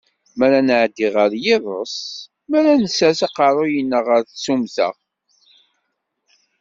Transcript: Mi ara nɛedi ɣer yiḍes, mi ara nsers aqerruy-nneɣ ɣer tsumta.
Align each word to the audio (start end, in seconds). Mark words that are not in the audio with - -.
Mi 0.37 0.43
ara 0.45 0.59
nɛedi 0.61 1.07
ɣer 1.15 1.31
yiḍes, 1.43 1.95
mi 2.49 2.55
ara 2.59 2.73
nsers 2.83 3.19
aqerruy-nneɣ 3.27 4.05
ɣer 4.11 4.21
tsumta. 4.25 4.89